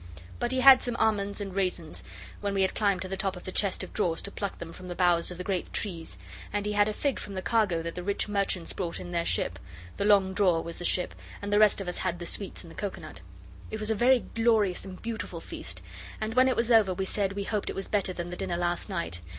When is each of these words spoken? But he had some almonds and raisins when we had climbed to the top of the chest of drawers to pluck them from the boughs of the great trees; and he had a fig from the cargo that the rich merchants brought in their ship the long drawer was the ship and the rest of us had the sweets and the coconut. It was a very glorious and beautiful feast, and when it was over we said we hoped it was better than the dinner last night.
But 0.39 0.51
he 0.51 0.61
had 0.61 0.81
some 0.81 0.95
almonds 0.97 1.39
and 1.41 1.53
raisins 1.53 2.03
when 2.39 2.55
we 2.55 2.63
had 2.63 2.73
climbed 2.73 3.03
to 3.03 3.07
the 3.07 3.15
top 3.15 3.35
of 3.35 3.43
the 3.43 3.51
chest 3.51 3.83
of 3.83 3.93
drawers 3.93 4.23
to 4.23 4.31
pluck 4.31 4.57
them 4.57 4.73
from 4.73 4.87
the 4.87 4.95
boughs 4.95 5.29
of 5.29 5.37
the 5.37 5.43
great 5.43 5.71
trees; 5.73 6.17
and 6.51 6.65
he 6.65 6.71
had 6.71 6.87
a 6.87 6.91
fig 6.91 7.19
from 7.19 7.35
the 7.35 7.41
cargo 7.43 7.83
that 7.83 7.93
the 7.93 8.01
rich 8.01 8.27
merchants 8.27 8.73
brought 8.73 8.99
in 8.99 9.11
their 9.11 9.27
ship 9.27 9.59
the 9.97 10.05
long 10.05 10.33
drawer 10.33 10.63
was 10.63 10.79
the 10.79 10.85
ship 10.85 11.13
and 11.39 11.53
the 11.53 11.59
rest 11.59 11.79
of 11.79 11.87
us 11.87 11.99
had 11.99 12.17
the 12.17 12.25
sweets 12.25 12.63
and 12.63 12.71
the 12.71 12.75
coconut. 12.75 13.21
It 13.69 13.79
was 13.79 13.91
a 13.91 13.93
very 13.93 14.21
glorious 14.33 14.83
and 14.85 14.99
beautiful 14.99 15.39
feast, 15.39 15.83
and 16.19 16.33
when 16.33 16.47
it 16.47 16.55
was 16.55 16.71
over 16.71 16.95
we 16.95 17.05
said 17.05 17.33
we 17.33 17.43
hoped 17.43 17.69
it 17.69 17.75
was 17.75 17.87
better 17.87 18.11
than 18.11 18.31
the 18.31 18.37
dinner 18.37 18.57
last 18.57 18.89
night. 18.89 19.21